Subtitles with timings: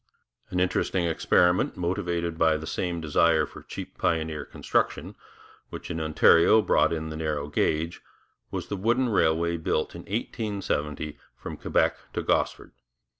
[0.49, 5.15] An interesting experiment, motived by the same desire for cheap pioneer construction
[5.69, 8.01] which in Ontario brought in the narrow gauge,
[8.49, 12.71] was the wooden railway built in 1870 from Quebec to Gosford.